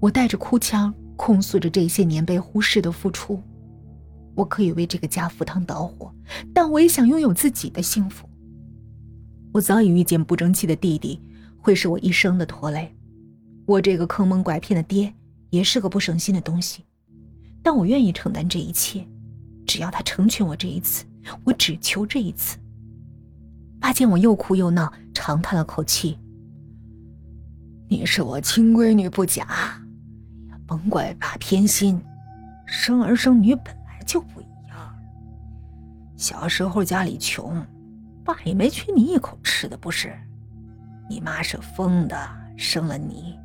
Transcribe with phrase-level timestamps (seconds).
[0.00, 3.42] 我带着哭腔控诉着这些年被忽视的付出。
[4.34, 6.14] 我可以为这个家赴汤蹈火，
[6.54, 8.28] 但我也想拥有自己的幸福。
[9.52, 11.20] 我早已预见不争气的弟弟
[11.56, 12.94] 会是我一生的拖累，
[13.66, 15.12] 我这个坑蒙拐骗的爹
[15.50, 16.84] 也是个不省心的东西，
[17.62, 19.04] 但我愿意承担这一切，
[19.66, 21.04] 只要他成全我这一次，
[21.42, 22.58] 我只求这一次。
[23.80, 26.16] 爸见我又哭又闹，长叹了口气
[27.90, 29.82] ：“你是我亲闺女不假，
[30.68, 32.00] 甭怪爸偏心，
[32.64, 34.96] 生儿生女本来。”就不一样。
[36.16, 37.62] 小时候家里穷，
[38.24, 40.18] 爸也没缺你一口吃的，不是？
[41.10, 42.16] 你妈是疯的，
[42.56, 43.38] 生了你，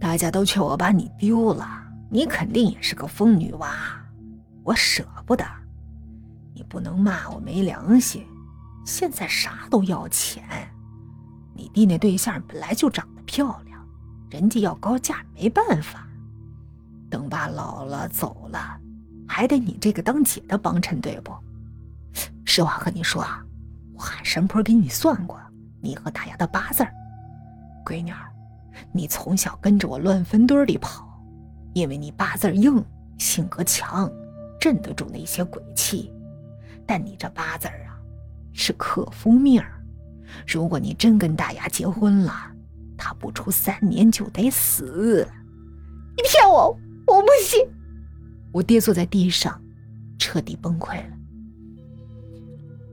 [0.00, 1.68] 大家都劝我把你丢了，
[2.08, 3.70] 你肯定也是个疯女娃，
[4.64, 5.44] 我舍不得。
[6.54, 8.26] 你不能骂我没良心，
[8.86, 10.42] 现在啥都要钱。
[11.54, 13.86] 你弟那对象本来就长得漂亮，
[14.30, 16.07] 人家要高价没办法。
[17.10, 18.78] 等爸老了走了。
[19.26, 21.32] 还得你这个当姐的帮衬，对不？
[22.44, 23.44] 实话和你说啊，
[23.94, 25.38] 我喊神婆给你算过，
[25.82, 26.92] 你和大牙的八字儿。
[27.84, 28.18] 闺女儿，
[28.92, 31.06] 你从小跟着我乱坟堆里跑，
[31.74, 32.82] 因为你八字硬，
[33.18, 34.10] 性格强，
[34.58, 36.12] 镇得住那些鬼气。
[36.86, 38.00] 但你这八字啊，
[38.52, 39.74] 是克夫命儿。
[40.46, 42.32] 如果你真跟大牙结婚了，
[42.96, 45.28] 他不出三年就得死。
[46.16, 46.76] 你骗我，
[47.18, 47.60] 我不信。
[48.52, 49.60] 我跌坐在地上，
[50.18, 51.16] 彻底崩溃了。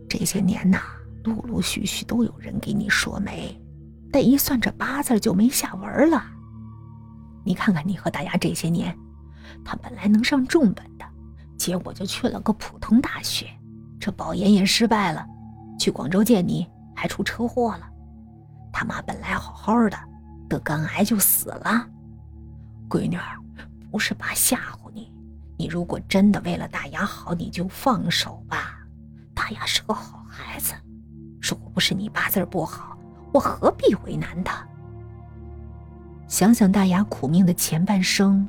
[0.10, 0.80] 这些年呐，
[1.24, 3.56] 陆陆续续都有人给你说媒，
[4.12, 6.26] 但一算这八字就没下文了。
[7.46, 8.98] 你看看你和大牙这些年，
[9.64, 11.06] 他本来能上重本的，
[11.56, 13.46] 结果就去了个普通大学，
[14.00, 15.24] 这保研也失败了，
[15.80, 16.66] 去广州见你
[16.96, 17.88] 还出车祸了。
[18.74, 19.98] 他妈本来好好的，
[20.50, 21.88] 得肝癌就死了。
[22.90, 23.40] 闺女儿，
[23.96, 25.10] 不是爸吓唬你。
[25.56, 28.78] 你如果真的为了大牙好，你就放手吧。
[29.34, 30.74] 大牙是个好孩子，
[31.42, 32.98] 如果不是你八字不好，
[33.32, 34.68] 我何必为难他？
[36.28, 38.46] 想想大牙苦命的前半生，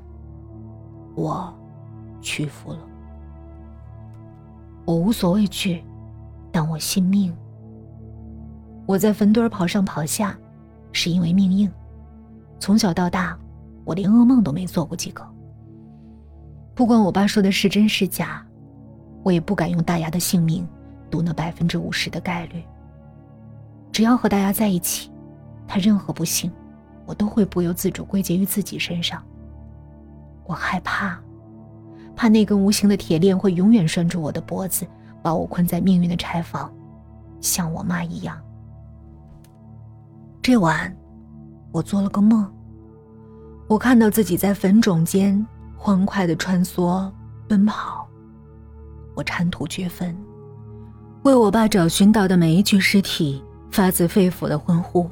[1.15, 1.57] 我
[2.21, 2.81] 屈服了。
[4.85, 5.85] 我无所畏惧，
[6.51, 7.33] 但我信命。
[8.85, 10.37] 我在坟堆跑上跑下，
[10.91, 11.73] 是因为命硬。
[12.59, 13.39] 从小到大，
[13.85, 15.25] 我连噩梦都没做过几个。
[16.77, 18.47] 不管我爸说的是真是假，
[19.23, 20.69] 我也不敢用大牙的性命
[21.11, 22.63] 赌那百分之五十的概率。
[23.91, 25.11] 只要和大牙在一起，
[25.67, 26.53] 他任何不幸，
[27.07, 29.25] 我都会不由自主归结于自己身上。
[30.45, 31.19] 我害怕，
[32.15, 34.87] 怕那根无形的铁链会永远拴住我的脖子，
[35.23, 36.71] 把我困在命运的柴房，
[37.41, 38.39] 像我妈一样。
[40.43, 40.95] 这晚，
[41.73, 42.47] 我做了个梦，
[43.67, 45.45] 我看到自己在坟冢间。
[45.87, 47.09] 欢快的穿梭，
[47.47, 48.09] 奔跑。
[49.15, 50.17] 我铲土掘坟，
[51.23, 55.09] 为我爸找寻到的每一具尸体发自肺腑的欢呼。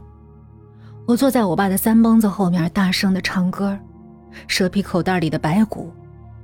[1.07, 3.79] 我坐在我爸的三蹦子后面，大声的唱歌，
[4.49, 5.93] 蛇皮口袋里的白骨，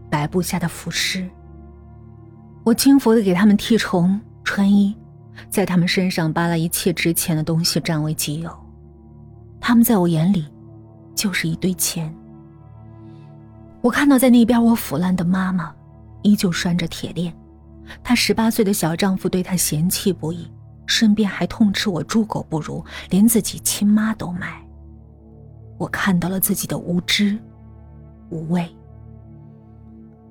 [0.09, 1.29] 白布下的腐尸。
[2.63, 4.97] 我轻浮的给他们剔虫、穿衣，
[5.49, 8.57] 在他们身上扒拉一切值钱的东西占为己有。
[9.61, 10.47] 他们在我眼里，
[11.17, 12.15] 就是一堆钱。
[13.83, 15.75] 我看到在那边我腐烂的妈妈，
[16.23, 17.35] 依旧拴着铁链，
[18.03, 20.51] 她十八岁的小丈夫对她嫌弃不已，
[20.87, 24.63] 顺便还痛斥我猪狗不如，连自己亲妈都卖。
[25.79, 27.39] 我看到了自己的无知、
[28.29, 28.69] 无畏。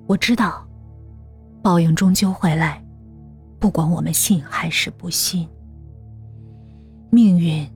[0.06, 0.64] 我知道，
[1.60, 2.80] 报应终究会来，
[3.58, 5.48] 不管我们信还是不信。
[7.10, 7.68] 命运，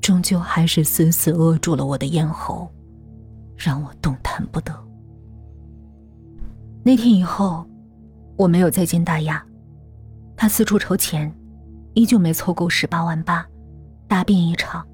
[0.00, 2.66] 终究还是死死扼住了我的咽喉，
[3.54, 4.72] 让我动弹不得。
[6.82, 7.66] 那天以后，
[8.36, 9.44] 我没有再见大牙。
[10.36, 11.30] 他四处筹钱，
[11.94, 13.46] 依旧没凑够十八万八。
[14.08, 14.86] 大病一场，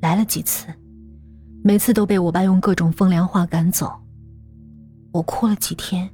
[0.00, 0.68] 来了几次，
[1.64, 3.92] 每次都被我爸用各种风凉话赶走。
[5.12, 6.08] 我哭了几天，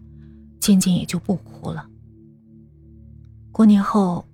[0.59, 1.87] 渐渐也就不哭了。
[3.53, 4.25] 过年后，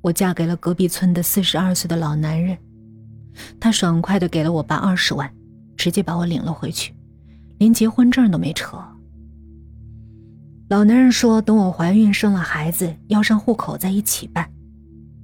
[0.00, 2.56] 我嫁给了隔壁村的四十二岁的老男人，
[3.58, 5.28] 他爽快的给了我爸二十万，
[5.76, 6.94] 直接把我领了回去，
[7.58, 8.78] 连结婚证都没扯。
[10.68, 14.46] 老男人说：“等我怀孕生了孩子，要上户口在一起办。”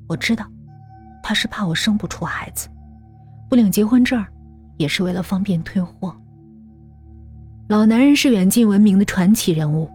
[0.08, 0.46] 我知道，
[1.22, 2.66] 他是怕我生不出孩子，
[3.50, 4.24] 不领结婚证，
[4.78, 6.16] 也是为了方便退货。
[7.68, 9.90] 老男人是远近闻名的传奇人物，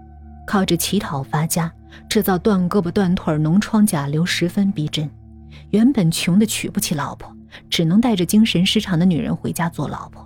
[0.46, 1.72] 靠着乞讨发家，
[2.08, 5.10] 制造断胳膊断腿脓疮甲流十分逼真。
[5.72, 7.36] 原本穷的娶不起老婆，
[7.72, 10.24] 只能带着精神失常的女人回家做老婆，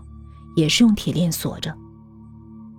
[0.58, 1.74] 也是用铁链锁着。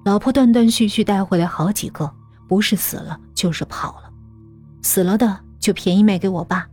[0.05, 2.11] 老婆断断续续带回来好几个，
[2.49, 4.11] 不是死了就是跑了，
[4.83, 6.67] 死了的就便宜卖给我爸，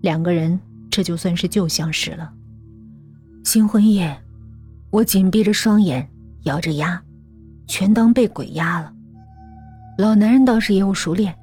[0.00, 0.58] 两个人
[0.90, 2.32] 这就算是旧相识了。
[3.44, 4.20] 新婚夜，
[4.90, 6.08] 我紧闭着双眼，
[6.42, 7.02] 咬着牙，
[7.66, 8.92] 全当被鬼压了。
[9.96, 11.34] 老男人倒是业务熟练，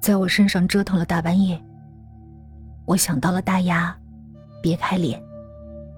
[0.00, 1.60] 在我身上折腾了大半夜。
[2.84, 3.96] 我想到了大牙，
[4.62, 5.20] 别开脸，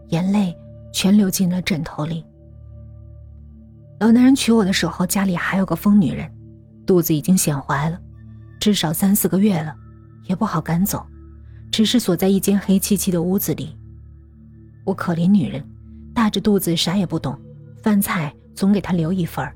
[0.08, 0.56] 眼泪
[0.93, 2.25] 全流进了枕头里。
[4.00, 6.31] 老男人娶我的时候，家里还有个疯女人，
[6.88, 8.00] 肚子已经显怀了，
[8.58, 9.76] 至少三四个月了，
[10.25, 11.06] 也不好赶走，
[11.70, 13.76] 只是锁在一间黑漆漆的屋子里。
[14.87, 15.62] 我可怜女人，
[16.14, 17.38] 大着肚子啥也不懂，
[17.82, 19.55] 饭菜总给她留一份儿。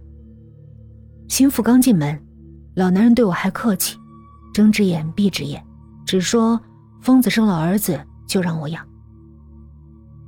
[1.26, 2.22] 心腹刚进门，
[2.74, 3.96] 老男人对我还客气，
[4.52, 5.64] 睁只眼闭只眼，
[6.04, 6.60] 只说
[7.00, 8.86] 疯子生了儿子就让我养。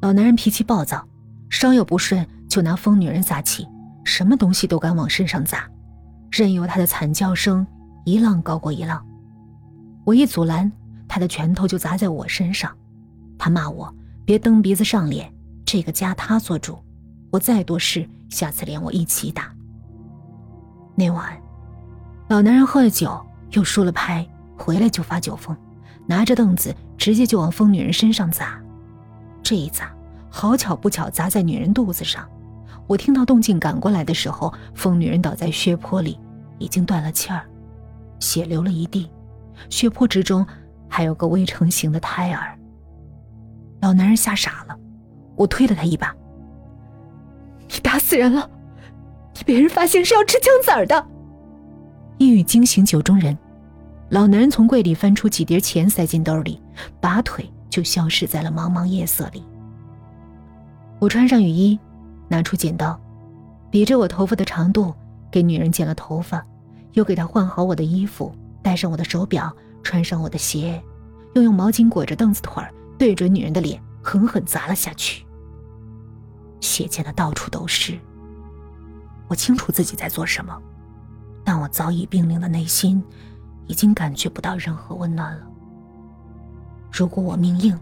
[0.01, 1.07] 老男人脾气暴躁，
[1.51, 3.67] 稍有不顺就拿疯女人撒气。
[4.05, 5.69] 什么东西都敢往身上砸，
[6.37, 7.65] 任由他的惨叫声
[8.05, 9.01] 一浪高过一浪。
[10.05, 10.71] 我一阻拦，
[11.07, 12.77] 他的拳头就砸在我身上。
[13.39, 13.95] 他骂我
[14.25, 15.33] 别蹬鼻子上脸，
[15.65, 16.77] 这个家他做主，
[17.31, 19.55] 我再多事，下次连我一起打。
[20.97, 21.41] 那晚，
[22.27, 24.27] 老男人喝了酒，又输了牌，
[24.59, 25.57] 回来就发酒疯，
[26.05, 28.61] 拿着凳子直接就往疯女人身上砸。
[29.41, 29.95] 这一砸，
[30.29, 32.29] 好巧不巧砸在女人肚子上。
[32.89, 36.19] 我听到动静赶过来的时候，疯女人倒在血泊里，
[36.59, 37.45] 已经断了气儿，
[38.21, 39.11] 血流了一地，
[39.71, 40.47] 血泊之中
[40.89, 42.59] 还有个未成型的胎儿。
[43.81, 44.79] 老男人吓傻了，
[45.37, 46.15] 我推了他一把
[47.69, 48.49] ：“你打死人了！
[49.35, 51.07] 你被人发现是要吃枪子儿的！”
[52.19, 53.37] 一语惊醒酒中人，
[54.11, 56.63] 老男人从柜里翻出几叠钱塞进兜里，
[57.01, 59.45] 拔腿就消失在了茫茫夜色里。
[60.99, 61.79] 我穿上雨衣。
[62.27, 62.99] 拿出剪刀，
[63.71, 64.93] 比着我头发的长度，
[65.35, 66.47] 给女人剪了头发，
[66.93, 68.33] 又给她换好我的衣服，
[68.63, 69.53] 戴上我的手表，
[69.83, 70.81] 穿上我的鞋，
[71.35, 75.27] 又用毛巾裹着凳子腿儿，对准女人的脸狠狠砸了下去。
[76.61, 77.99] 血溅的到处都是。
[79.27, 80.57] 我清楚自己在做什么，
[81.43, 83.03] 但我早已冰冷的内心，
[83.67, 85.45] 已经感觉不到任何温暖了。
[86.93, 87.77] 如果我命硬，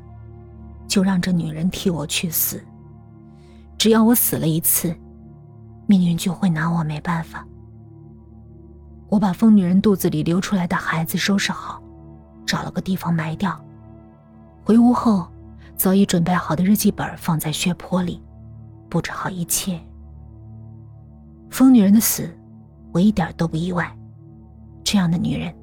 [0.89, 2.65] 就让这女人替我去死。
[3.77, 4.97] 只要我死了一次，
[5.93, 7.47] 命运就会拿我没办法。
[9.11, 11.83] 我把疯女人肚子里流出来的孩子收拾好，
[12.47, 13.63] 找了个地方埋掉。
[14.65, 15.29] 回屋后，
[15.77, 18.23] 早已准备好的日记本放在血泊里，
[18.89, 19.79] 布置好一切。
[21.51, 22.35] 疯女人的死，
[22.91, 23.95] 我一点都不意外。
[24.83, 25.55] 这样的女人，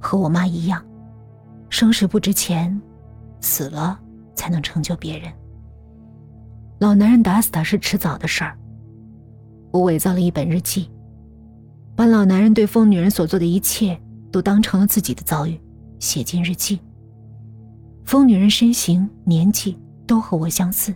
[0.00, 0.84] 和我妈一样，
[1.70, 2.82] 生时不值钱，
[3.40, 3.96] 死了
[4.34, 5.32] 才能成就别人。
[6.80, 8.58] 老男人打死她是迟早的事儿。
[9.70, 10.90] 我伪造了一本日记，
[11.94, 14.00] 把老男人对疯女人所做的一切
[14.32, 15.60] 都当成了自己的遭遇，
[15.98, 16.80] 写进日记。
[18.04, 20.94] 疯女人身形、年纪都和我相似，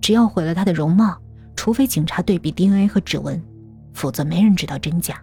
[0.00, 1.16] 只要毁了她的容貌，
[1.56, 3.42] 除非警察对比 DNA 和指纹，
[3.94, 5.22] 否则没人知道真假。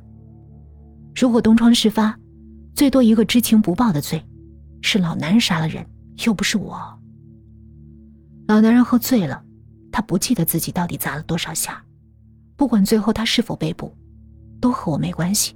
[1.16, 2.18] 如果东窗事发，
[2.74, 4.24] 最多一个知情不报的罪，
[4.82, 5.86] 是老男人杀了人，
[6.26, 6.80] 又不是我。
[8.48, 9.44] 老男人喝醉了。
[9.92, 11.84] 他不记得自己到底砸了多少下，
[12.60, 13.96] 不管最后他是否被捕，
[14.60, 15.56] 都和我没关系。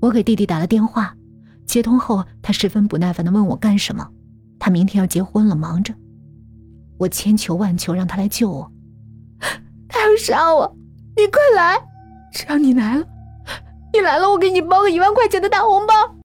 [0.00, 1.14] 我给弟弟打了电话，
[1.64, 4.10] 接通后，他十分不耐烦地问我干什么。
[4.58, 5.94] 他明天要结婚了，忙着。
[6.98, 8.72] 我千求万求让他来救我。
[9.88, 10.76] 他要杀我，
[11.16, 11.78] 你快来！
[12.32, 13.06] 只要你来了，
[13.92, 15.94] 你来了，我给你包个一万块钱的大红包。